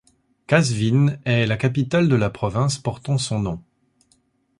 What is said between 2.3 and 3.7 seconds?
province portant son nom.